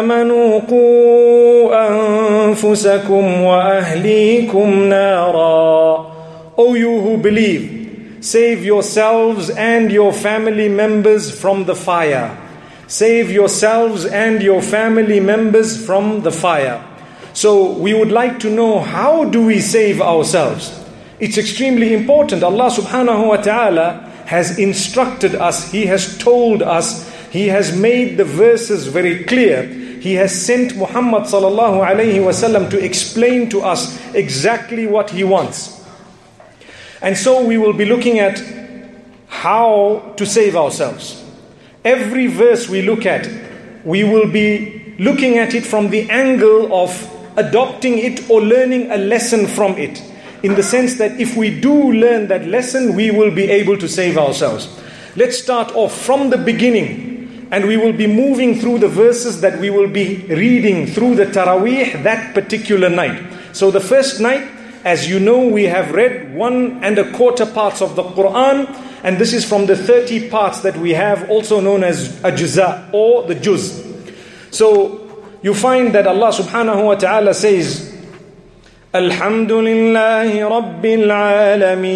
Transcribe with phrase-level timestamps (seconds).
[0.01, 6.11] امنوا قوا انفسكم واهليكم نارا
[6.57, 12.37] O you who believe save yourselves and your family members from the fire
[12.87, 16.83] save yourselves and your family members from the fire
[17.33, 20.73] so we would like to know how do we save ourselves
[21.19, 27.48] it's extremely important Allah subhanahu wa ta'ala has instructed us, He has told us, He
[27.48, 29.64] has made the verses very clear.
[29.64, 35.84] He has sent Muhammad sallallahu alayhi wasallam to explain to us exactly what He wants.
[37.02, 38.42] And so we will be looking at
[39.28, 41.24] how to save ourselves.
[41.84, 43.30] Every verse we look at,
[43.84, 48.98] we will be looking at it from the angle of adopting it or learning a
[48.98, 50.02] lesson from it
[50.46, 53.88] in the sense that if we do learn that lesson, we will be able to
[53.88, 54.70] save ourselves.
[55.16, 59.60] Let's start off from the beginning, and we will be moving through the verses that
[59.60, 63.56] we will be reading through the Taraweeh that particular night.
[63.56, 64.48] So, the first night,
[64.84, 68.70] as you know, we have read one and a quarter parts of the Quran,
[69.04, 73.24] and this is from the 30 parts that we have, also known as Ajza or
[73.24, 73.84] the Juz.
[74.52, 77.95] So, you find that Allah subhanahu wa ta'ala says,
[78.95, 81.91] الحمد لله رب العالمين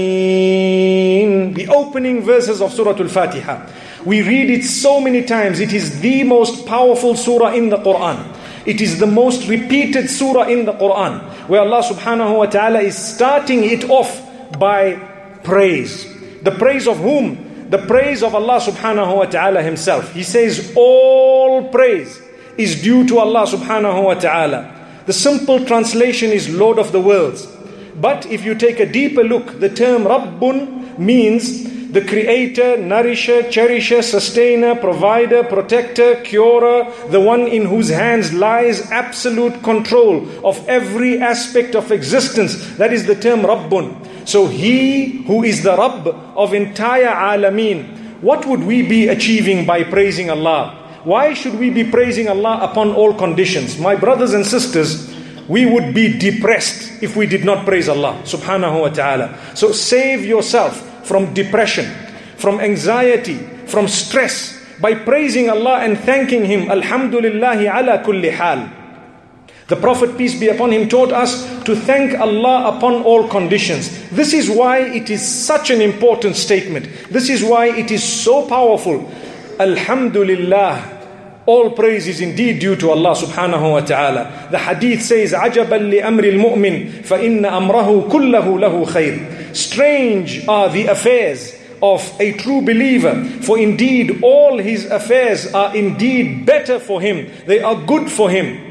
[1.54, 3.66] The opening verses of Surah Al-Fatiha.
[4.04, 5.60] We read it so many times.
[5.60, 8.18] It is the most powerful surah in the Quran.
[8.66, 11.20] It is the most repeated surah in the Quran.
[11.48, 14.20] Where Allah subhanahu wa ta'ala is starting it off
[14.58, 14.94] by
[15.42, 16.06] praise.
[16.42, 17.70] The praise of whom?
[17.70, 20.12] The praise of Allah subhanahu wa ta'ala himself.
[20.12, 22.20] He says all praise
[22.56, 24.77] is due to Allah subhanahu wa ta'ala.
[25.09, 27.47] The simple translation is Lord of the worlds.
[27.99, 34.03] But if you take a deeper look, the term Rabbun means the creator, nourisher, cherisher,
[34.03, 41.75] sustainer, provider, protector, curer, the one in whose hands lies absolute control of every aspect
[41.75, 42.77] of existence.
[42.77, 44.27] That is the term Rabbun.
[44.27, 49.85] So he who is the Rabb of entire Alameen, what would we be achieving by
[49.85, 50.75] praising Allah?
[51.03, 53.79] Why should we be praising Allah upon all conditions?
[53.79, 55.07] My brothers and sisters,
[55.47, 59.55] we would be depressed if we did not praise Allah subhanahu wa ta'ala.
[59.55, 61.85] So save yourself from depression,
[62.37, 66.67] from anxiety, from stress by praising Allah and thanking Him.
[66.67, 68.69] Alhamdulillahi ala kulli hal.
[69.69, 74.09] The Prophet, peace be upon him, taught us to thank Allah upon all conditions.
[74.09, 76.89] This is why it is such an important statement.
[77.11, 79.07] This is why it is so powerful.
[79.58, 80.90] Alhamdulillah.
[81.46, 84.48] All praise is indeed due to Allah subhanahu wa ta'ala.
[84.50, 91.54] The hadith says, عَجَبًا لِأَمْرِ الْمُؤْمِنِ فَإِنَّ أَمْرَهُ كُلَّهُ لَهُ خَيْرٌ Strange are the affairs
[91.82, 97.30] of a true believer, for indeed all his affairs are indeed better for him.
[97.46, 98.67] They are good for him.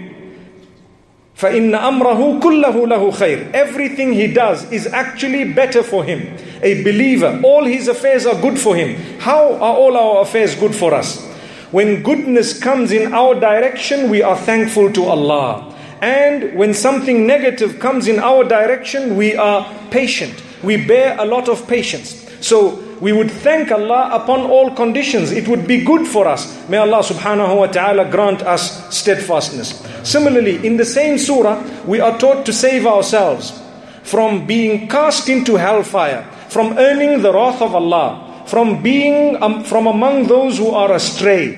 [1.37, 6.37] فَإِنَّ أَمْرَهُ كُلَّهُ لَهُ خَيْرٌ Everything he does is actually better for him.
[6.61, 8.95] A believer, all his affairs are good for him.
[9.19, 11.25] How are all our affairs good for us?
[11.71, 15.75] When goodness comes in our direction, we are thankful to Allah.
[16.01, 20.43] And when something negative comes in our direction, we are patient.
[20.61, 22.29] We bear a lot of patience.
[22.41, 25.30] So we would thank Allah upon all conditions.
[25.30, 26.50] It would be good for us.
[26.68, 29.86] May Allah subhanahu wa ta'ala grant us steadfastness.
[30.02, 33.54] Similarly, in the same surah, we are taught to save ourselves
[34.02, 39.86] from being cast into hellfire, from earning the wrath of Allah, from being um, from
[39.86, 41.54] among those who are astray.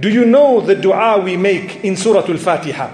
[0.00, 2.92] Do you know the dua we make in Surah Al-Fatiha?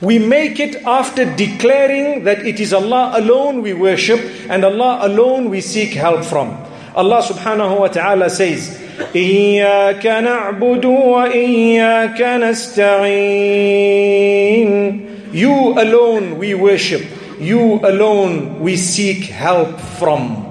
[0.00, 5.50] We make it after declaring that it is Allah alone we worship and Allah alone
[5.50, 6.69] we seek help from.
[6.95, 8.81] Allah subhanahu wa ta'ala says,
[9.15, 13.85] إياك نعبد وإياك نستعين
[15.33, 17.03] You alone we worship.
[17.39, 20.45] You alone we seek help from.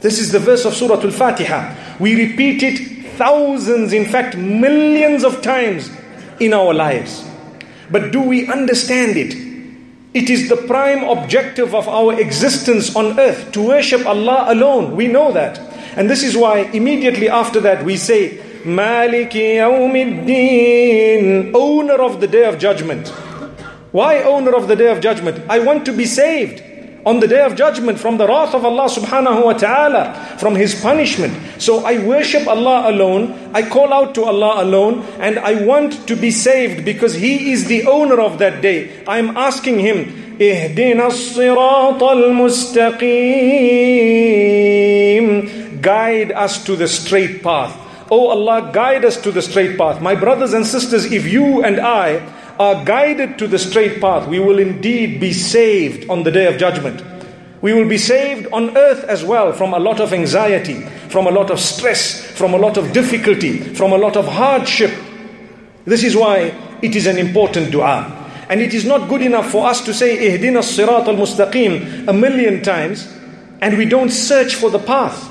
[0.00, 1.98] This is the verse of Surah Al-Fatiha.
[2.00, 5.90] We repeat it thousands, in fact millions of times
[6.40, 7.24] in our lives.
[7.90, 9.43] But do we understand it?
[10.15, 14.95] It is the prime objective of our existence on earth to worship Allah alone.
[14.95, 15.59] We know that.
[15.97, 22.45] And this is why immediately after that we say, Maliki Yawmiddin, owner of the day
[22.45, 23.09] of judgment.
[23.91, 25.43] Why owner of the day of judgment?
[25.49, 26.63] I want to be saved
[27.05, 30.81] on the day of judgment from the wrath of Allah subhanahu wa ta'ala, from His
[30.81, 31.33] punishment.
[31.58, 36.16] So I worship Allah alone, I call out to Allah alone, and I want to
[36.16, 39.04] be saved because He is the owner of that day.
[39.06, 43.00] I am asking Him, اهدنا الصراط المستقيم
[45.82, 47.74] Guide us to the straight path.
[48.10, 50.02] Oh Allah, guide us to the straight path.
[50.02, 52.20] My brothers and sisters, if you and I
[52.58, 56.58] are guided to the straight path, we will indeed be saved on the day of
[56.58, 57.02] judgment.
[57.65, 61.31] We will be saved on earth as well from a lot of anxiety, from a
[61.31, 64.91] lot of stress, from a lot of difficulty, from a lot of hardship.
[65.83, 66.53] This is why
[66.83, 68.05] it is an important dua.
[68.49, 72.13] And it is not good enough for us to say, Ihdina sirat al mustaqim a
[72.13, 73.11] million times,
[73.61, 75.27] and we don't search for the path.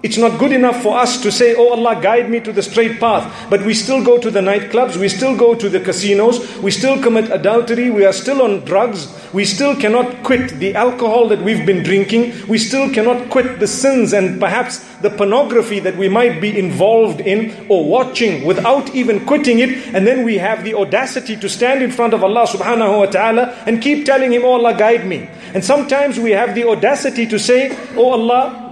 [0.00, 3.00] It's not good enough for us to say, Oh Allah, guide me to the straight
[3.00, 3.50] path.
[3.50, 7.02] But we still go to the nightclubs, we still go to the casinos, we still
[7.02, 11.66] commit adultery, we are still on drugs, we still cannot quit the alcohol that we've
[11.66, 16.40] been drinking, we still cannot quit the sins and perhaps the pornography that we might
[16.40, 19.94] be involved in or watching without even quitting it.
[19.94, 23.64] And then we have the audacity to stand in front of Allah subhanahu wa ta'ala
[23.66, 25.28] and keep telling Him, Oh Allah, guide me.
[25.54, 28.67] And sometimes we have the audacity to say, Oh Allah,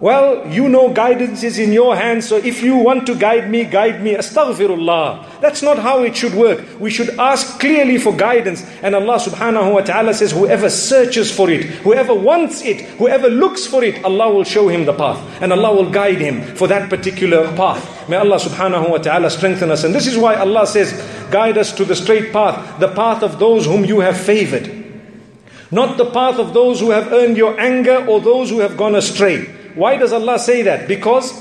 [0.00, 3.64] well, you know guidance is in your hands, so if you want to guide me,
[3.64, 4.14] guide me.
[4.14, 5.40] Astaghfirullah.
[5.40, 6.64] That's not how it should work.
[6.78, 8.64] We should ask clearly for guidance.
[8.80, 13.66] And Allah subhanahu wa ta'ala says, whoever searches for it, whoever wants it, whoever looks
[13.66, 15.18] for it, Allah will show him the path.
[15.42, 18.08] And Allah will guide him for that particular path.
[18.08, 19.82] May Allah subhanahu wa ta'ala strengthen us.
[19.82, 20.92] And this is why Allah says,
[21.32, 24.78] guide us to the straight path, the path of those whom you have favored.
[25.72, 28.94] Not the path of those who have earned your anger or those who have gone
[28.94, 29.57] astray.
[29.78, 30.88] Why does Allah say that?
[30.88, 31.32] Because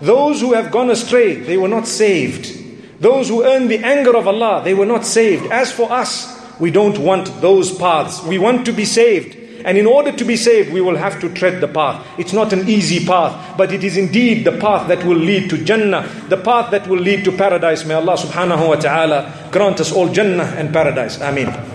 [0.00, 2.58] those who have gone astray, they were not saved.
[3.00, 5.52] Those who earned the anger of Allah, they were not saved.
[5.52, 8.22] As for us, we don't want those paths.
[8.22, 9.36] We want to be saved.
[9.64, 12.04] And in order to be saved, we will have to tread the path.
[12.18, 15.62] It's not an easy path, but it is indeed the path that will lead to
[15.62, 17.84] Jannah, the path that will lead to paradise.
[17.84, 21.20] May Allah subhanahu wa ta'ala grant us all Jannah and paradise.
[21.20, 21.71] Ameen.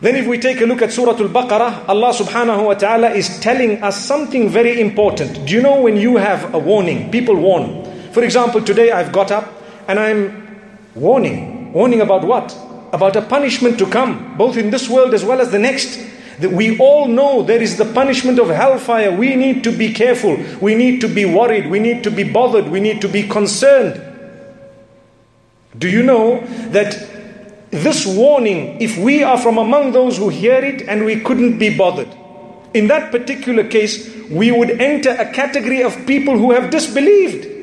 [0.00, 3.82] Then if we take a look at Surah Al-Baqarah, Allah subhanahu wa ta'ala is telling
[3.82, 5.46] us something very important.
[5.46, 7.84] Do you know when you have a warning, people warn.
[8.12, 9.50] For example, today I've got up
[9.88, 10.60] and I'm
[10.94, 11.72] warning.
[11.72, 12.54] Warning about what?
[12.92, 15.98] About a punishment to come, both in this world as well as the next.
[16.40, 19.10] That we all know there is the punishment of hellfire.
[19.16, 20.36] We need to be careful.
[20.60, 21.70] We need to be worried.
[21.70, 22.68] We need to be bothered.
[22.68, 24.02] We need to be concerned.
[25.78, 26.40] Do you know
[26.72, 27.15] that
[27.70, 31.76] this warning, if we are from among those who hear it and we couldn't be
[31.76, 32.08] bothered,
[32.74, 37.54] in that particular case, we would enter a category of people who have disbelieved.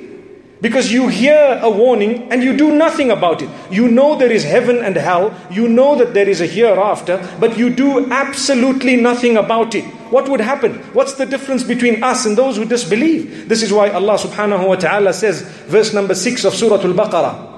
[0.61, 3.49] Because you hear a warning and you do nothing about it.
[3.69, 7.57] You know there is heaven and hell, you know that there is a hereafter, but
[7.57, 9.83] you do absolutely nothing about it.
[10.09, 10.75] What would happen?
[10.93, 13.49] What's the difference between us and those who disbelieve?
[13.49, 17.52] This is why Allah subhanahu wa ta'ala says, verse number 6 of Surah Al Baqarah.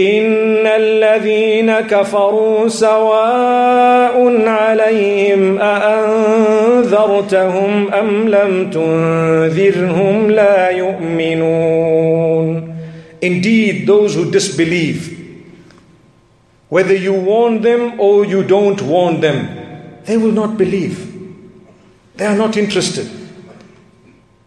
[0.00, 7.14] إن الذين كفروا سواء عليهم أأنذرتهم
[7.94, 12.74] أم لم تنذرهم لا يؤمنون
[13.22, 15.10] Indeed, those who disbelieve,
[16.68, 19.48] whether you warn them or you don't warn them,
[20.04, 20.98] they will not believe.
[22.16, 23.08] They are not interested.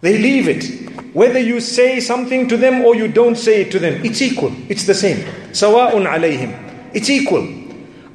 [0.01, 0.80] They leave it.
[1.12, 4.52] Whether you say something to them or you don't say it to them, it's equal.
[4.68, 5.18] It's the same.
[5.52, 6.52] Sawa'un alayhim.
[6.94, 7.62] It's equal.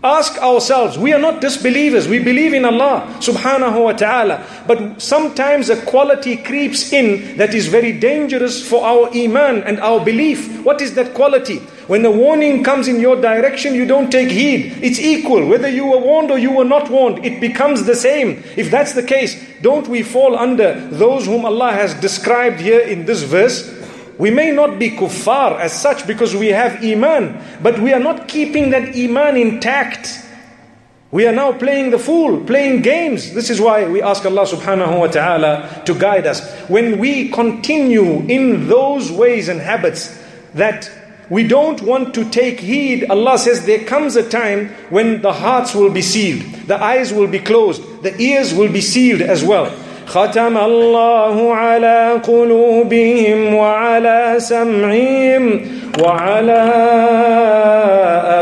[0.03, 4.45] Ask ourselves, we are not disbelievers, we believe in Allah subhanahu wa ta'ala.
[4.67, 10.03] But sometimes a quality creeps in that is very dangerous for our iman and our
[10.03, 10.63] belief.
[10.63, 11.61] What is that quality?
[11.87, 14.77] When the warning comes in your direction, you don't take heed.
[14.83, 15.47] It's equal.
[15.47, 18.43] Whether you were warned or you were not warned, it becomes the same.
[18.57, 23.05] If that's the case, don't we fall under those whom Allah has described here in
[23.05, 23.73] this verse?
[24.17, 28.27] We may not be kuffar as such because we have iman, but we are not
[28.27, 30.25] keeping that iman intact.
[31.11, 33.33] We are now playing the fool, playing games.
[33.33, 36.43] This is why we ask Allah subhanahu wa ta'ala to guide us.
[36.67, 40.21] When we continue in those ways and habits
[40.55, 40.91] that
[41.30, 45.74] we don't want to take heed, Allah says there comes a time when the hearts
[45.74, 49.72] will be sealed, the eyes will be closed, the ears will be sealed as well.
[50.06, 55.60] ختم الله على قلوبهم وعلى سمعهم
[56.00, 56.62] وعلى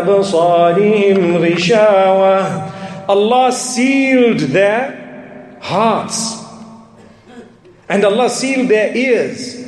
[0.03, 2.71] أبصارهم غشاوة
[3.09, 6.43] Allah sealed their hearts
[7.89, 9.64] and Allah sealed their ears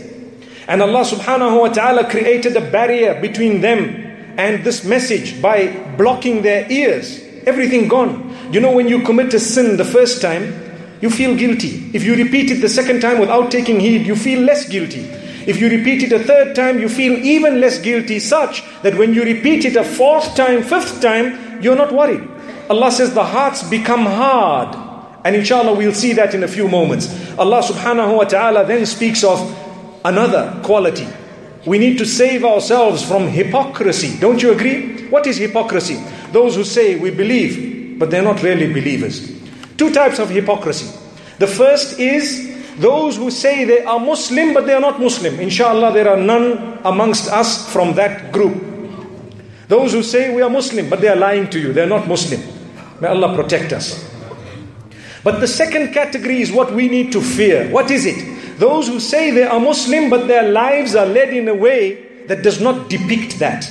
[0.67, 4.05] and Allah subhanahu wa ta'ala created a barrier between them
[4.37, 9.39] and this message by blocking their ears everything gone you know when you commit a
[9.39, 10.67] sin the first time
[11.01, 11.89] you feel guilty.
[11.93, 15.01] If you repeat it the second time without taking heed, you feel less guilty.
[15.45, 19.13] If you repeat it a third time, you feel even less guilty, such that when
[19.13, 22.27] you repeat it a fourth time, fifth time, you're not worried.
[22.69, 24.75] Allah says the hearts become hard.
[25.23, 27.07] And inshallah, we'll see that in a few moments.
[27.37, 29.39] Allah subhanahu wa ta'ala then speaks of
[30.07, 31.07] another quality.
[31.65, 34.17] We need to save ourselves from hypocrisy.
[34.19, 35.07] Don't you agree?
[35.09, 36.01] What is hypocrisy?
[36.31, 39.31] Those who say we believe, but they're not really believers.
[39.75, 40.87] Two types of hypocrisy.
[41.39, 45.39] The first is those who say they are Muslim but they are not Muslim.
[45.39, 48.63] Inshallah, there are none amongst us from that group.
[49.67, 52.07] Those who say we are Muslim but they are lying to you, they are not
[52.07, 52.41] Muslim.
[53.01, 54.07] May Allah protect us.
[55.23, 57.69] But the second category is what we need to fear.
[57.69, 58.36] What is it?
[58.58, 62.42] Those who say they are Muslim but their lives are led in a way that
[62.42, 63.68] does not depict that.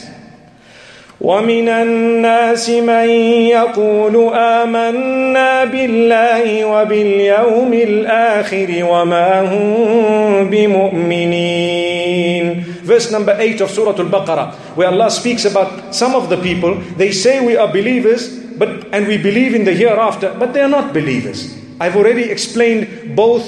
[1.22, 3.10] ومن الناس من
[3.54, 14.88] يقول آمنا بالله وباليوم الآخر وما هم بمؤمنين Verse number 8 of Surah Al-Baqarah where
[14.90, 19.18] Allah speaks about some of the people they say we are believers but and we
[19.22, 23.46] believe in the hereafter but they are not believers I've already explained both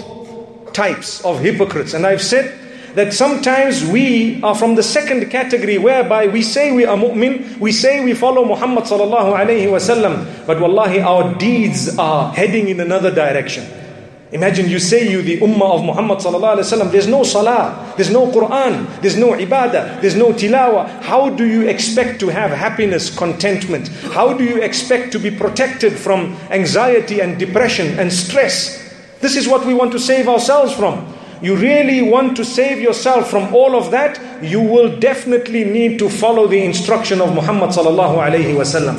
[0.73, 2.59] types of hypocrites and I've said
[2.95, 7.71] that sometimes we are from the second category whereby we say we are mu'min, we
[7.71, 13.15] say we follow Muhammad sallallahu alayhi wasallam, but wallahi our deeds are heading in another
[13.15, 13.65] direction.
[14.31, 18.11] Imagine you say you the ummah of Muhammad sallallahu alayhi wasallam, there's no salah, there's
[18.11, 20.89] no Quran, there's no ibadah, there's no tilawah.
[21.03, 23.89] How do you expect to have happiness, contentment?
[24.13, 28.88] How do you expect to be protected from anxiety and depression and stress?
[29.21, 33.31] This is what we want to save ourselves from you really want to save yourself
[33.31, 38.19] from all of that, you will definitely need to follow the instruction of Muhammad sallallahu
[38.19, 38.99] alayhi wasallam.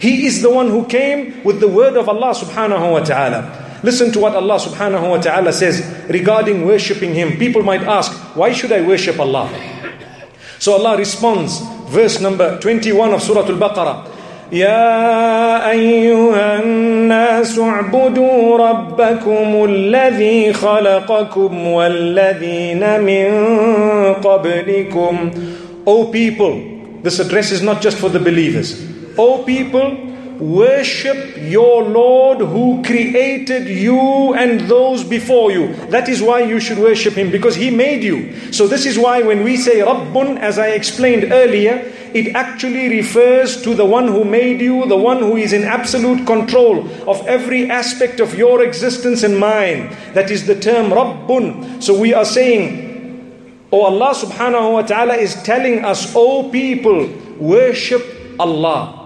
[0.00, 3.80] He is the one who came with the word of Allah subhanahu wa ta'ala.
[3.82, 7.38] Listen to what Allah subhanahu wa ta'ala says regarding worshipping Him.
[7.38, 9.48] People might ask, why should I worship Allah?
[10.58, 14.17] So Allah responds, verse number 21 of Surah Al-Baqarah.
[14.52, 23.28] يا ايها الناس اعبدوا ربكم الذي خلقكم والذين من
[24.14, 25.30] قبلكم
[25.86, 26.54] O people
[27.02, 28.68] this address is not just for the believers
[29.18, 30.07] O people
[30.40, 35.74] Worship your Lord who created you and those before you.
[35.90, 38.52] That is why you should worship Him because He made you.
[38.52, 43.62] So, this is why when we say Rabbun, as I explained earlier, it actually refers
[43.62, 47.68] to the one who made you, the one who is in absolute control of every
[47.68, 49.96] aspect of your existence and mine.
[50.14, 51.82] That is the term Rabbun.
[51.82, 52.86] So, we are saying,
[53.72, 58.06] Oh Allah subhanahu wa ta'ala is telling us, Oh people, worship
[58.38, 58.97] Allah.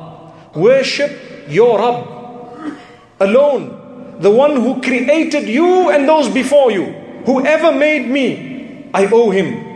[0.54, 2.76] Worship your Rabb
[3.20, 6.84] alone, the one who created you and those before you.
[7.24, 9.72] Whoever made me, I owe him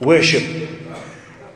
[0.00, 0.42] worship.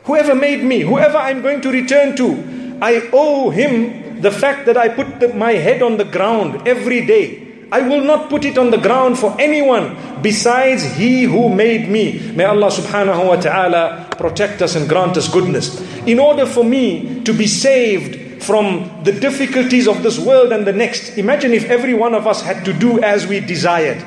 [0.03, 4.77] Whoever made me, whoever I'm going to return to, I owe him the fact that
[4.77, 7.45] I put the, my head on the ground every day.
[7.71, 12.31] I will not put it on the ground for anyone besides He who made me.
[12.35, 15.81] May Allah subhanahu wa ta'ala protect us and grant us goodness.
[16.05, 20.73] In order for me to be saved from the difficulties of this world and the
[20.73, 21.17] next.
[21.17, 24.01] Imagine if every one of us had to do as we desired.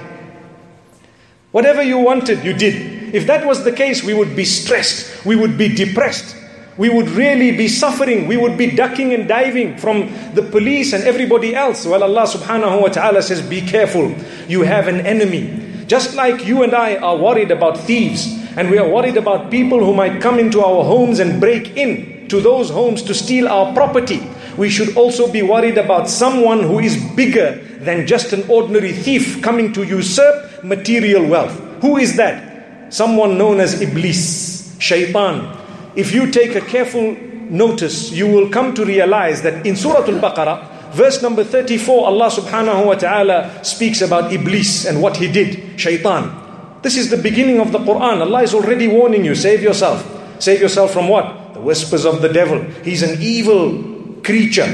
[1.50, 3.14] Whatever you wanted, you did.
[3.14, 6.36] If that was the case, we would be stressed, we would be depressed,
[6.76, 11.04] we would really be suffering, we would be ducking and diving from the police and
[11.04, 11.86] everybody else.
[11.86, 14.14] Well, Allah subhanahu wa ta'ala says, Be careful,
[14.46, 15.84] you have an enemy.
[15.86, 19.82] Just like you and I are worried about thieves, and we are worried about people
[19.82, 23.72] who might come into our homes and break in to those homes to steal our
[23.74, 24.20] property,
[24.56, 29.40] we should also be worried about someone who is bigger than just an ordinary thief
[29.40, 31.54] coming to usurp material wealth.
[31.80, 32.92] Who is that?
[32.92, 35.56] Someone known as Iblis, Shaitan.
[35.94, 37.16] If you take a careful
[37.50, 42.28] notice, you will come to realize that in Surah Al Baqarah, verse number 34, Allah
[42.30, 46.34] subhanahu wa ta'ala speaks about Iblis and what he did, Shaitan.
[46.82, 48.20] This is the beginning of the Quran.
[48.20, 50.02] Allah is already warning you save yourself.
[50.38, 51.37] Save yourself from what?
[51.68, 52.64] whispers of the devil.
[52.82, 54.66] He's an evil creature.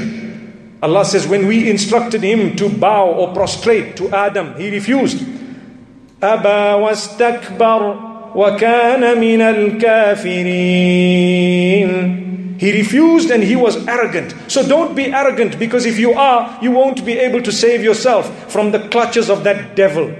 [0.81, 5.21] Allah says, when we instructed him to bow or prostrate to Adam, he refused.
[6.21, 10.95] Aba wastakbar wa kana min al kafirin.
[12.57, 14.33] He refused and he was arrogant.
[14.47, 18.49] So don't be arrogant because if you are, you won't be able to save yourself
[18.49, 20.15] from the clutches of that devil.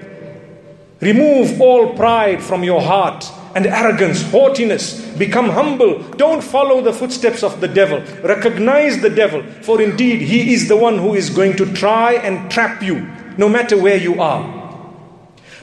[1.00, 5.02] Remove all pride from your heart and arrogance, haughtiness.
[5.16, 6.04] Become humble.
[6.18, 8.02] Don't follow the footsteps of the devil.
[8.22, 12.52] Recognize the devil, for indeed he is the one who is going to try and
[12.52, 13.08] trap you,
[13.38, 14.64] no matter where you are.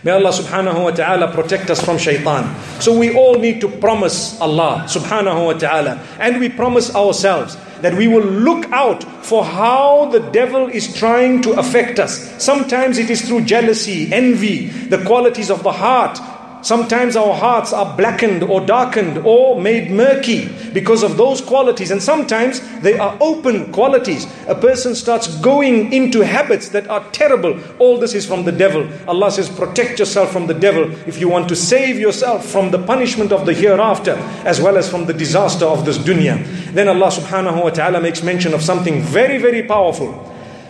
[0.05, 2.51] May Allah subhanahu wa ta'ala protect us from shaitan.
[2.81, 7.95] So we all need to promise Allah subhanahu wa ta'ala and we promise ourselves that
[7.95, 12.35] we will look out for how the devil is trying to affect us.
[12.43, 16.19] Sometimes it is through jealousy, envy, the qualities of the heart,
[16.63, 22.01] Sometimes our hearts are blackened or darkened or made murky because of those qualities, and
[22.01, 24.27] sometimes they are open qualities.
[24.47, 27.59] A person starts going into habits that are terrible.
[27.81, 28.89] All this is from the devil.
[29.09, 32.79] Allah says, Protect yourself from the devil if you want to save yourself from the
[32.79, 34.13] punishment of the hereafter
[34.45, 36.45] as well as from the disaster of this dunya.
[36.73, 40.13] Then Allah subhanahu wa ta'ala makes mention of something very, very powerful.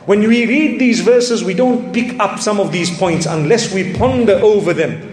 [0.06, 3.92] When we read these verses, we don't pick up some of these points unless we
[3.92, 5.11] ponder over them.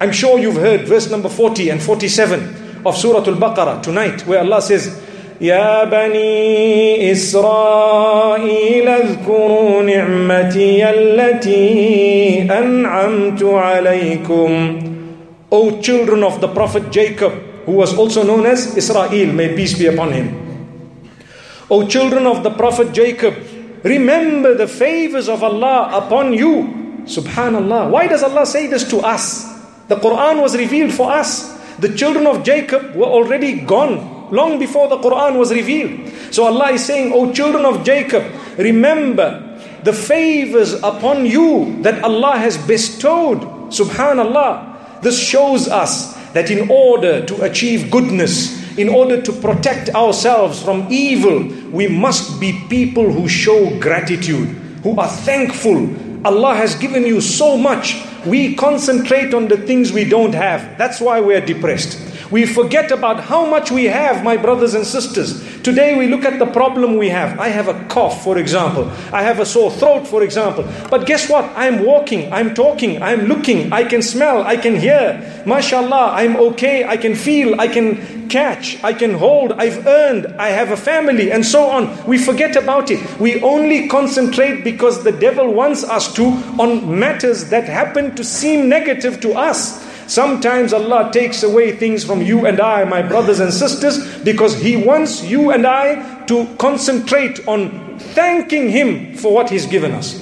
[0.00, 4.40] I'm sure you've heard verse number 40 and 47 of Surah Al Baqarah tonight, where
[4.40, 5.02] Allah says,
[5.40, 14.78] يا بني إسرائيل اذكروا نعمتي التي أنعمت عليكم
[15.52, 17.32] O children of the Prophet Jacob,
[17.66, 20.34] who was also known as Israel, may peace be upon him.
[21.70, 23.34] O children of the Prophet Jacob,
[23.84, 27.02] remember the favors of Allah upon you.
[27.04, 27.90] Subhanallah.
[27.90, 29.49] Why does Allah say this to us?
[29.91, 31.51] The Quran was revealed for us.
[31.79, 36.07] The children of Jacob were already gone long before the Quran was revealed.
[36.31, 38.23] So Allah is saying, O children of Jacob,
[38.57, 43.41] remember the favors upon you that Allah has bestowed.
[43.67, 45.01] Subhanallah.
[45.01, 50.87] This shows us that in order to achieve goodness, in order to protect ourselves from
[50.89, 54.47] evil, we must be people who show gratitude,
[54.83, 55.85] who are thankful.
[56.23, 60.77] Allah has given you so much we concentrate on the things we don't have.
[60.77, 61.99] That's why we're depressed.
[62.31, 65.50] We forget about how much we have, my brothers and sisters.
[65.63, 67.39] Today we look at the problem we have.
[67.39, 68.89] I have a cough, for example.
[69.13, 70.67] I have a sore throat, for example.
[70.89, 71.45] But guess what?
[71.55, 75.21] I'm walking, I'm talking, I'm looking, I can smell, I can hear.
[75.45, 80.47] MashaAllah, I'm okay, I can feel, I can catch, I can hold, I've earned, I
[80.47, 82.05] have a family, and so on.
[82.05, 83.19] We forget about it.
[83.19, 86.25] We only concentrate because the devil wants us to
[86.57, 89.90] on matters that happen to seem negative to us.
[90.11, 94.75] Sometimes Allah takes away things from you and I, my brothers and sisters, because He
[94.75, 100.21] wants you and I to concentrate on thanking Him for what He's given us.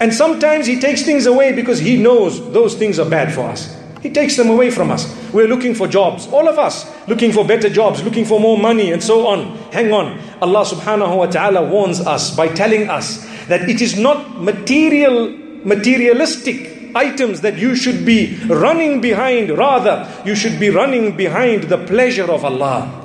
[0.00, 3.76] And sometimes He takes things away because He knows those things are bad for us.
[4.00, 5.04] He takes them away from us.
[5.30, 8.92] We're looking for jobs, all of us, looking for better jobs, looking for more money,
[8.92, 9.58] and so on.
[9.74, 10.18] Hang on.
[10.40, 15.28] Allah subhanahu wa ta'ala warns us by telling us that it is not material,
[15.66, 19.50] materialistic items that you should be running behind.
[19.50, 23.00] Rather, you should be running behind the pleasure of Allah.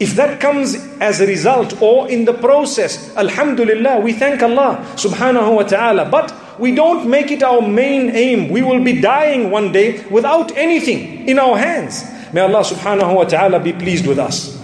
[0.00, 5.54] If that comes as a result or in the process, Alhamdulillah, we thank Allah subhanahu
[5.54, 6.10] wa ta'ala.
[6.10, 8.48] But we don't make it our main aim.
[8.50, 12.04] We will be dying one day without anything in our hands.
[12.32, 14.60] May Allah subhanahu wa ta'ala be pleased with us.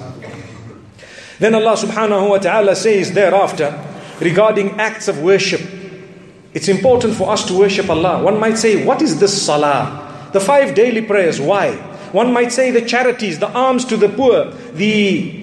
[1.38, 3.72] Then Allah subhanahu wa ta'ala says thereafter
[4.20, 5.60] regarding acts of worship
[6.55, 8.23] it's important for us to worship Allah.
[8.23, 10.29] One might say, what is this salah?
[10.31, 11.75] The five daily prayers, why?
[12.15, 15.33] One might say the charities, the alms to the poor, the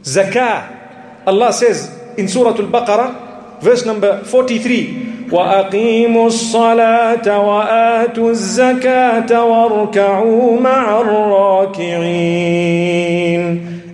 [0.00, 1.26] zakah.
[1.26, 12.36] Allah says in Surah Al-Baqarah, verse number 43, وأقيموا الصلاة وآتوا الزكاة واركعوا مع الراكعين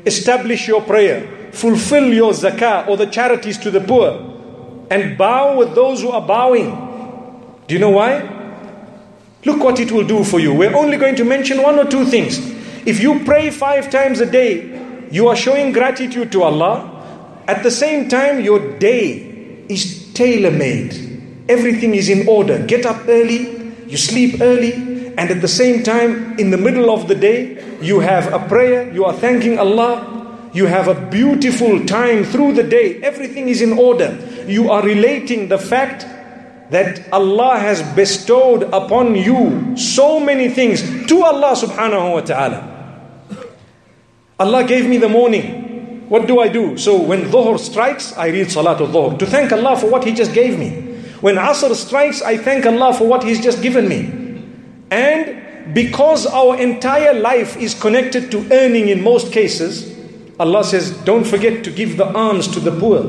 [0.05, 1.23] Establish your prayer,
[1.53, 4.19] fulfill your zakah or the charities to the poor
[4.90, 6.72] and bow with those who are bowing.
[7.68, 8.22] Do you know why?
[9.46, 10.54] Look what it will do for you.
[10.54, 12.38] We're only going to mention one or two things.
[12.86, 17.44] If you pray five times a day, you are showing gratitude to Allah.
[17.48, 21.46] At the same time, your day is tailor made.
[21.48, 22.66] Everything is in order.
[22.66, 24.74] Get up early, you sleep early,
[25.18, 28.92] and at the same time, in the middle of the day, you have a prayer,
[28.94, 30.27] you are thanking Allah,
[30.58, 34.18] you have a beautiful time through the day, everything is in order.
[34.48, 36.02] You are relating the fact
[36.72, 42.60] that Allah has bestowed upon you so many things to Allah subhanahu wa ta'ala.
[44.40, 46.10] Allah gave me the morning.
[46.10, 46.78] What do I do?
[46.78, 50.34] So when Dhuhr strikes, I read Salatul Dhuhr to thank Allah for what He just
[50.34, 50.70] gave me.
[51.22, 54.10] When Asr strikes, I thank Allah for what He's just given me.
[54.90, 59.97] And because our entire life is connected to earning in most cases,
[60.40, 63.02] Allah says, don't forget to give the alms to the poor.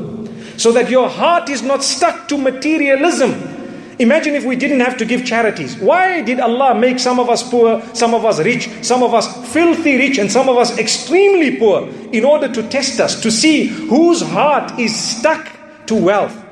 [0.57, 3.57] So that your heart is not stuck to materialism.
[3.99, 5.77] Imagine if we didn't have to give charities.
[5.77, 9.53] Why did Allah make some of us poor, some of us rich, some of us
[9.53, 11.87] filthy rich, and some of us extremely poor?
[12.13, 15.51] In order to test us, to see whose heart is stuck
[15.87, 16.45] to wealth.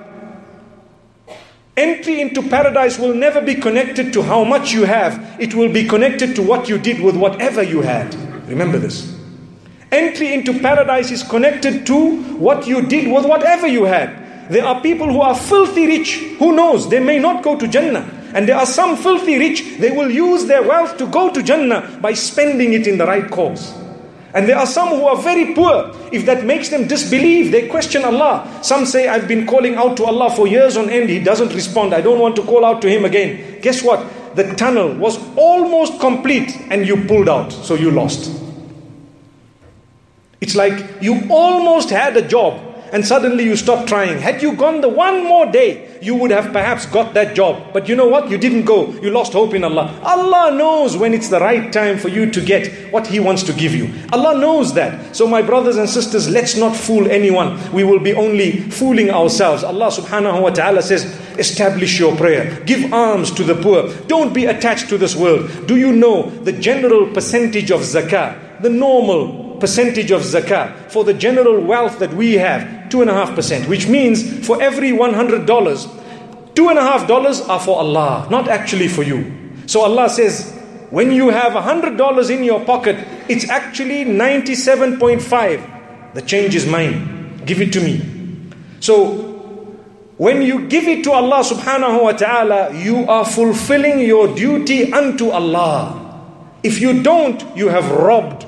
[1.77, 5.87] Entry into paradise will never be connected to how much you have, it will be
[5.87, 8.13] connected to what you did with whatever you had.
[8.49, 9.16] Remember this.
[9.91, 14.49] Entry into paradise is connected to what you did with whatever you had.
[14.51, 16.15] There are people who are filthy rich.
[16.39, 16.89] Who knows?
[16.89, 18.05] They may not go to Jannah.
[18.33, 21.97] And there are some filthy rich, they will use their wealth to go to Jannah
[22.01, 23.73] by spending it in the right cause.
[24.33, 25.95] And there are some who are very poor.
[26.11, 28.59] If that makes them disbelieve, they question Allah.
[28.61, 31.09] Some say, I've been calling out to Allah for years on end.
[31.09, 31.93] He doesn't respond.
[31.93, 33.61] I don't want to call out to Him again.
[33.61, 34.05] Guess what?
[34.35, 37.51] The tunnel was almost complete and you pulled out.
[37.51, 38.46] So you lost.
[40.39, 44.19] It's like you almost had a job and suddenly you stop trying.
[44.19, 47.73] Had you gone the one more day, you would have perhaps got that job.
[47.73, 48.29] But you know what?
[48.29, 48.91] You didn't go.
[49.01, 49.99] You lost hope in Allah.
[50.03, 53.53] Allah knows when it's the right time for you to get what He wants to
[53.53, 53.93] give you.
[54.13, 55.15] Allah knows that.
[55.15, 57.59] So, my brothers and sisters, let's not fool anyone.
[57.73, 59.63] We will be only fooling ourselves.
[59.63, 62.63] Allah subhanahu wa ta'ala says, Establish your prayer.
[62.65, 63.93] Give alms to the poor.
[64.07, 65.67] Don't be attached to this world.
[65.67, 68.61] Do you know the general percentage of zakah?
[68.61, 74.45] The normal percentage of zakah for the general wealth that we have, 2.5%, which means
[74.45, 79.33] for every $100, $2.5 are for Allah, not actually for you.
[79.67, 80.53] So Allah says,
[80.89, 82.95] when you have $100 in your pocket,
[83.27, 86.13] it's actually 97.5.
[86.13, 87.41] The change is mine.
[87.45, 88.01] Give it to me.
[88.79, 89.27] So
[90.17, 95.29] when you give it to Allah subhanahu wa ta'ala, you are fulfilling your duty unto
[95.29, 96.03] Allah.
[96.63, 98.46] If you don't, you have robbed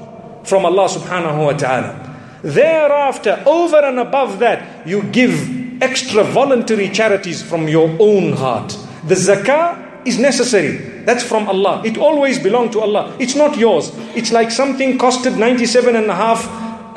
[0.50, 2.10] from Allah subhanahu wa ta'ala.
[2.42, 8.70] Thereafter, over and above that, you give extra voluntary charities from your own heart.
[9.06, 11.04] The zakah is necessary.
[11.06, 11.82] That's from Allah.
[11.86, 13.16] It always belongs to Allah.
[13.20, 13.92] It's not yours.
[14.16, 16.48] It's like something costed 97 and a half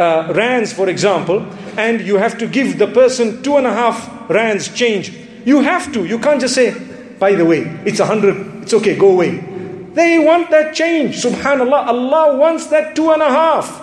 [0.00, 4.08] uh, rands, for example, and you have to give the person two and a half
[4.30, 5.12] rands change.
[5.44, 6.04] You have to.
[6.04, 6.74] You can't just say,
[7.18, 9.51] by the way, it's a hundred, it's okay, go away.
[9.94, 11.22] They want that change.
[11.22, 13.80] Subhanallah, Allah wants that two and a half.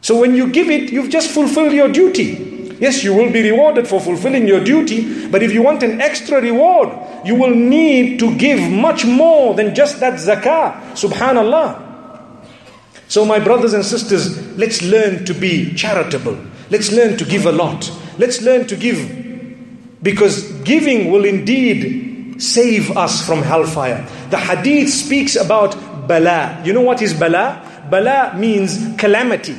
[0.00, 2.76] So when you give it, you've just fulfilled your duty.
[2.80, 6.40] Yes, you will be rewarded for fulfilling your duty, but if you want an extra
[6.40, 6.88] reward,
[7.26, 10.80] you will need to give much more than just that zakah.
[10.92, 11.88] Subhanallah.
[13.06, 16.38] So, my brothers and sisters, let's learn to be charitable.
[16.70, 17.90] Let's learn to give a lot.
[18.16, 19.20] Let's learn to give
[20.02, 22.09] because giving will indeed
[22.40, 24.06] save us from hellfire.
[24.30, 25.76] The hadith speaks about
[26.08, 26.60] bala.
[26.64, 27.66] You know what is bala?
[27.90, 29.56] Bala means calamity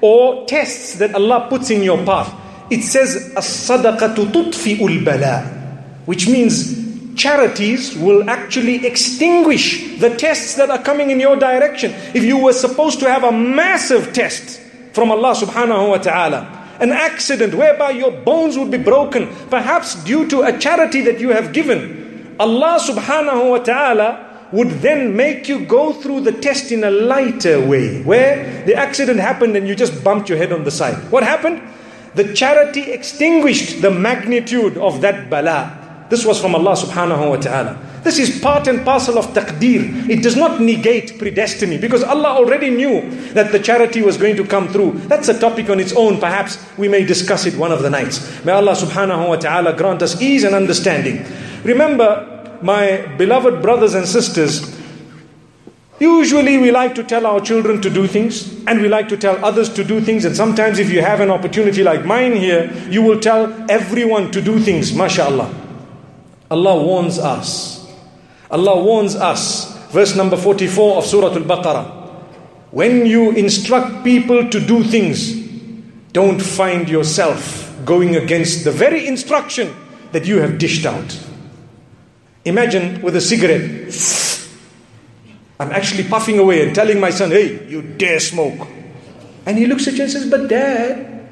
[0.00, 2.32] or tests that Allah puts in your path.
[2.70, 5.42] It says, as-sadaqatu tutfi'ul bala,
[6.06, 11.92] which means charities will actually extinguish the tests that are coming in your direction.
[12.14, 14.60] If you were supposed to have a massive test
[14.92, 20.26] from Allah subhanahu wa ta'ala, an accident whereby your bones would be broken, perhaps due
[20.28, 25.64] to a charity that you have given, Allah subhanahu wa ta'ala would then make you
[25.64, 30.04] go through the test in a lighter way, where the accident happened and you just
[30.04, 30.96] bumped your head on the side.
[31.10, 31.62] What happened?
[32.14, 35.78] The charity extinguished the magnitude of that bala.
[36.10, 37.78] This was from Allah subhanahu wa ta'ala.
[38.04, 40.10] This is part and parcel of taqdeer.
[40.10, 44.44] It does not negate predestiny because Allah already knew that the charity was going to
[44.44, 44.92] come through.
[45.06, 46.20] That's a topic on its own.
[46.20, 48.44] Perhaps we may discuss it one of the nights.
[48.44, 51.24] May Allah subhanahu wa ta'ala grant us ease and understanding.
[51.64, 54.82] Remember, my beloved brothers and sisters,
[56.02, 59.44] Usually, we like to tell our children to do things, and we like to tell
[59.44, 60.24] others to do things.
[60.24, 64.42] And sometimes, if you have an opportunity like mine here, you will tell everyone to
[64.42, 65.54] do things, mashallah.
[66.50, 67.88] Allah warns us.
[68.50, 71.86] Allah warns us, verse number 44 of Surah Al Baqarah.
[72.72, 75.36] When you instruct people to do things,
[76.12, 79.72] don't find yourself going against the very instruction
[80.10, 81.16] that you have dished out.
[82.44, 83.92] Imagine with a cigarette,
[85.60, 88.66] I'm actually puffing away and telling my son, hey, you dare smoke.
[89.46, 91.28] And he looks at you and says, but dad,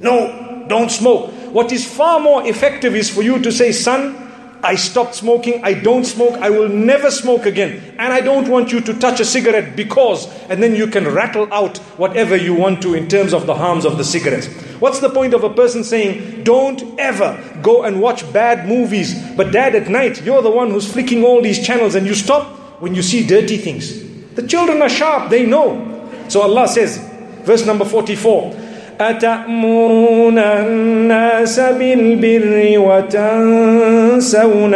[0.00, 1.30] no, don't smoke.
[1.52, 4.31] What is far more effective is for you to say, son,
[4.64, 7.96] I stopped smoking, I don't smoke, I will never smoke again.
[7.98, 11.52] And I don't want you to touch a cigarette because, and then you can rattle
[11.52, 14.46] out whatever you want to in terms of the harms of the cigarettes.
[14.78, 19.50] What's the point of a person saying, don't ever go and watch bad movies, but
[19.50, 22.94] dad at night, you're the one who's flicking all these channels and you stop when
[22.94, 24.02] you see dirty things?
[24.34, 25.88] The children are sharp, they know.
[26.28, 26.98] So Allah says,
[27.42, 28.52] verse number 44,
[29.01, 34.73] أتأمرون الناس بالبر وتنسون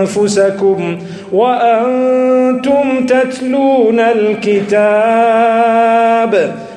[0.00, 0.98] أنفسكم
[1.32, 5.54] وأنتم تتلون الكتاب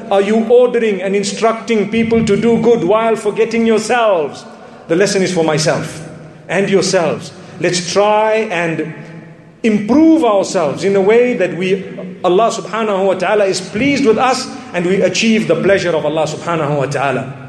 [0.10, 4.46] Are you ordering and instructing people to do good while forgetting yourselves?
[4.88, 6.08] The lesson is for myself
[6.48, 7.34] and yourselves.
[7.60, 8.96] Let's try and
[9.64, 11.84] improve ourselves in a way that we
[12.25, 16.25] Allah subhanahu wa ta'ala is pleased with us and we achieve the pleasure of Allah
[16.25, 17.43] subhanahu wa ta'ala.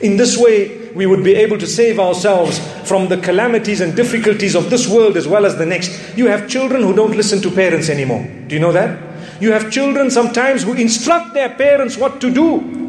[0.00, 4.54] In this way, we would be able to save ourselves from the calamities and difficulties
[4.54, 6.16] of this world as well as the next.
[6.16, 8.22] You have children who don't listen to parents anymore.
[8.46, 9.40] Do you know that?
[9.40, 12.82] You have children sometimes who instruct their parents what to do.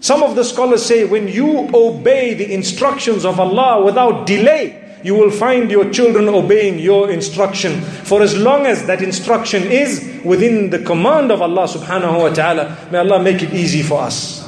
[0.00, 5.14] Some of the scholars say when you obey the instructions of Allah without delay, you
[5.14, 7.80] will find your children obeying your instruction.
[7.80, 12.88] For as long as that instruction is within the command of Allah subhanahu wa ta'ala,
[12.90, 14.46] may Allah make it easy for us.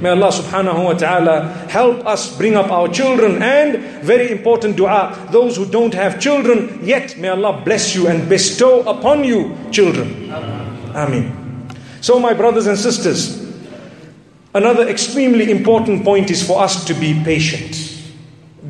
[0.00, 5.26] May Allah subhanahu wa ta'ala help us bring up our children and very important dua,
[5.32, 10.30] those who don't have children yet, may Allah bless you and bestow upon you children.
[10.94, 11.66] Amen.
[12.00, 13.42] So my brothers and sisters,
[14.54, 17.87] another extremely important point is for us to be patient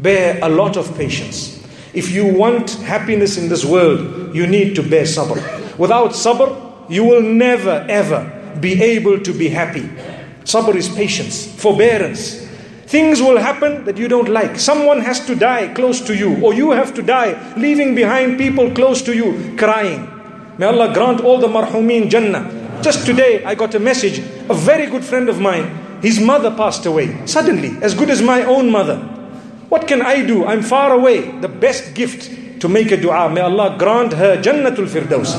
[0.03, 1.59] bear a lot of patience.
[1.95, 5.39] If you want happiness in this world, you need to bear sabr.
[5.79, 9.89] Without sabr, you will never ever be able to be happy.
[10.45, 12.47] Sabr is patience, forbearance.
[12.87, 14.59] Things will happen that you don't like.
[14.59, 18.71] Someone has to die close to you, or you have to die, leaving behind people
[18.73, 20.09] close to you, crying.
[20.57, 22.81] May Allah grant all the marhumin Jannah.
[22.83, 24.21] Just today, I got a message.
[24.49, 27.27] A very good friend of mine, his mother passed away.
[27.27, 29.18] Suddenly, as good as my own mother.
[29.70, 30.46] What can I do?
[30.46, 31.40] I'm far away.
[31.40, 33.30] The best gift to make a dua.
[33.30, 35.36] May Allah grant her Jannatul Firdaus.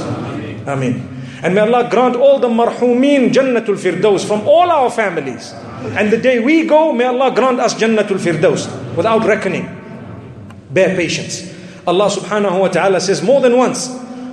[0.67, 1.15] Ameen.
[1.43, 5.53] And may Allah grant all the marhumin Jannatul Firdaus from all our families.
[5.97, 9.69] And the day we go, may Allah grant us Jannatul Firdaus without reckoning.
[10.71, 11.53] Bear patience.
[11.87, 13.89] Allah subhanahu wa ta'ala says more than once,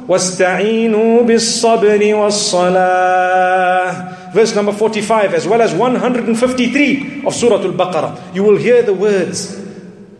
[0.07, 8.33] وَاسْتَعِينُوا بِالصَّبْرِ وَالصَّلَاةِ Verse number 45 as well as 153 of Surah Al-Baqarah.
[8.33, 9.59] You will hear the words,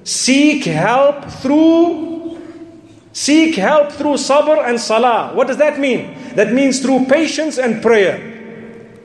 [0.06, 2.38] Seek help through
[3.12, 5.34] seek help through sabr and salah.
[5.34, 6.14] What does that mean?
[6.36, 8.22] That means through patience and prayer.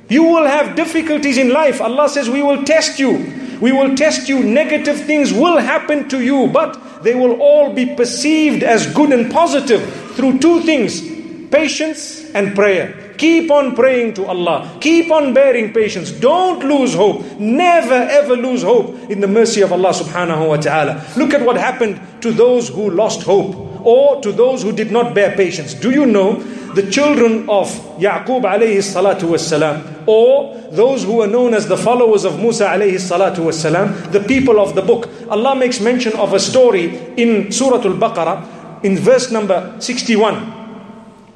[0.10, 1.82] You will have difficulties in life.
[1.82, 3.58] Allah says we will test you.
[3.60, 4.44] We will test you.
[4.44, 9.32] Negative things will happen to you, but they will all be perceived as good and
[9.32, 9.82] positive
[10.14, 11.02] through two things
[11.50, 13.11] patience and prayer.
[13.22, 14.68] Keep on praying to Allah.
[14.82, 16.10] Keep on bearing patience.
[16.12, 17.22] Don't lose hope.
[17.38, 21.06] Never ever lose hope in the mercy of Allah subhanahu wa ta'ala.
[21.16, 23.54] Look at what happened to those who lost hope
[23.86, 25.76] or to those who did not bear patience.
[25.76, 26.42] Do you know
[26.74, 27.70] the children of
[28.02, 32.98] Yaqub alayhi salatu wasalam or those who are known as the followers of Musa alayhi
[32.98, 35.08] salatu wasalam, the people of the book.
[35.30, 40.58] Allah makes mention of a story in Surah Al-Baqarah in verse number 61.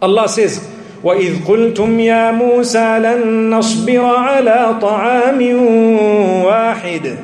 [0.01, 5.40] Allah says, وإذ قلتم يا موسى لن نصبر على طعام
[6.44, 7.16] واحد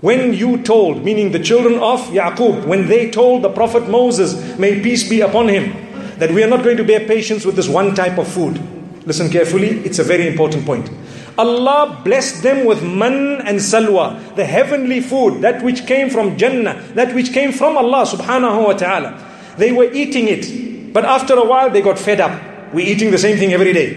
[0.00, 4.80] When you told, meaning the children of Yaqub, when they told the Prophet Moses, may
[4.80, 5.74] peace be upon him,
[6.18, 8.58] that we are not going to bear patience with this one type of food.
[9.06, 10.88] Listen carefully, it's a very important point.
[11.36, 16.80] Allah blessed them with man and salwa, the heavenly food, that which came from Jannah,
[16.94, 19.18] that which came from Allah subhanahu wa ta'ala.
[19.58, 22.32] They were eating it, but after a while they got fed up.
[22.75, 23.93] We're eating the same thing every day.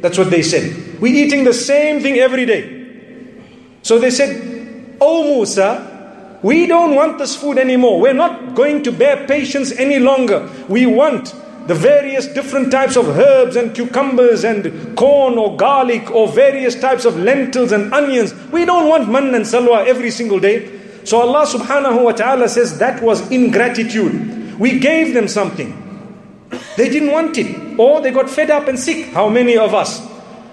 [0.00, 1.00] That's what they said.
[1.00, 2.64] We're eating the same thing every day.
[3.82, 8.00] So they said, Oh Musa, we don't want this food anymore.
[8.00, 10.50] We're not going to bear patience any longer.
[10.68, 11.36] We want
[11.68, 17.04] the various different types of herbs and cucumbers and corn or garlic or various types
[17.04, 18.34] of lentils and onions.
[18.50, 21.04] We don't want man and salwa every single day.
[21.04, 24.58] So Allah subhanahu wa ta'ala says that was ingratitude.
[24.58, 25.85] We gave them something.
[26.76, 29.06] They didn't want it, or they got fed up and sick.
[29.06, 30.06] How many of us?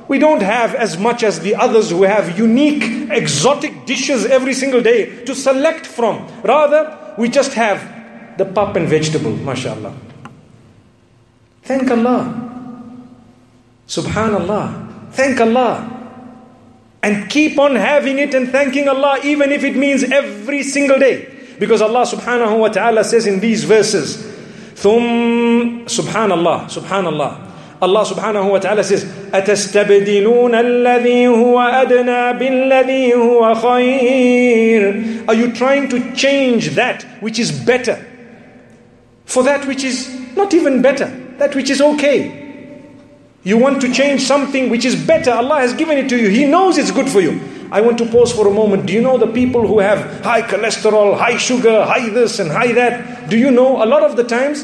[0.08, 4.82] We don't have as much as the others who have unique, exotic dishes every single
[4.82, 6.28] day to select from.
[6.44, 9.94] Rather, we just have the pap and vegetable, mashallah.
[11.64, 12.80] Thank Allah.
[13.88, 15.12] Subhanallah.
[15.12, 15.90] Thank Allah.
[17.02, 21.56] And keep on having it and thanking Allah, even if it means every single day.
[21.60, 24.33] Because Allah subhanahu wa ta'ala says in these verses,
[24.84, 27.32] ثم subhanallah subhanallah
[27.82, 29.40] Allah subhanahu wa ta'ala says are
[35.36, 37.96] you trying to change that which is better
[39.26, 41.08] for that which is not even better
[41.40, 42.40] that which is okay?
[43.44, 45.32] You want to change something which is better?
[45.32, 46.30] Allah has given it to you.
[46.30, 47.42] He knows it's good for you.
[47.74, 48.86] I want to pause for a moment.
[48.86, 52.72] Do you know the people who have high cholesterol, high sugar, high this and high
[52.74, 53.30] that?
[53.30, 54.64] Do you know a lot of the times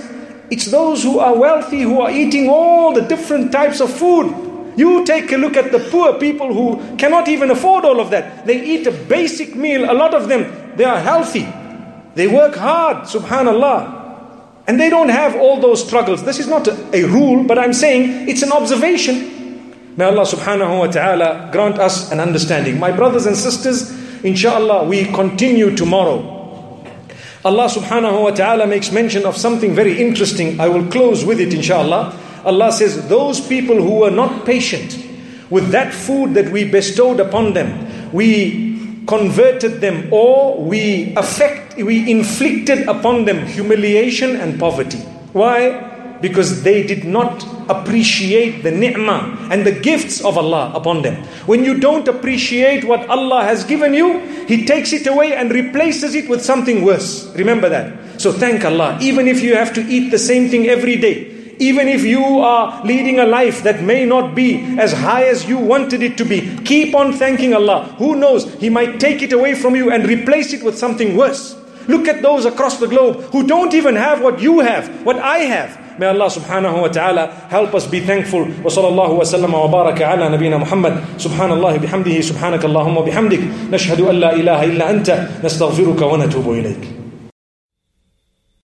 [0.52, 4.74] it's those who are wealthy who are eating all the different types of food.
[4.78, 8.46] You take a look at the poor people who cannot even afford all of that.
[8.46, 9.90] They eat a basic meal.
[9.90, 11.48] A lot of them, they are healthy.
[12.16, 13.98] They work hard, subhanallah.
[14.68, 16.24] And they don't have all those struggles.
[16.24, 19.39] This is not a, a rule, but I'm saying it's an observation.
[19.98, 22.80] May Allah subhanahu wa ta'ala grant us an understanding.
[22.80, 23.92] My brothers and sisters,
[24.24, 26.38] inshallah, we continue tomorrow.
[27.44, 30.60] Allah subhanahu wa ta'ala makes mention of something very interesting.
[30.60, 32.18] I will close with it, inshallah.
[32.46, 34.98] Allah says, Those people who were not patient
[35.50, 38.70] with that food that we bestowed upon them, we
[39.08, 45.00] converted them or we affect we inflicted upon them humiliation and poverty.
[45.34, 45.89] Why?
[46.22, 51.24] Because they did not appreciate the ni'mah and the gifts of Allah upon them.
[51.46, 56.16] When you don't appreciate what Allah has given you, He takes it away and replaces
[56.16, 57.32] it with something worse.
[57.36, 58.22] Remember that.
[58.22, 58.98] So thank Allah.
[59.02, 62.84] Even if you have to eat the same thing every day, even if you are
[62.86, 66.58] leading a life that may not be as high as you wanted it to be,
[66.64, 67.96] keep on thanking Allah.
[67.98, 68.52] Who knows?
[68.56, 71.56] He might take it away from you and replace it with something worse.
[71.90, 75.40] Look at those across the globe who don't even have what you have, what I
[75.40, 76.00] have.
[76.00, 78.46] May Allah subhanahu wa ta'ala help us be thankful.
[78.46, 80.94] Wa sallallahu wa sallam wa baraka ala nabina Muhammad.
[81.18, 83.42] Subhanallah bihamdihi subhanaka Allahumma bihamdik.
[83.74, 85.42] Nashhadu an la ilaha illa anta.
[85.42, 87.09] Nastaghfiruka wa natubu ilayk.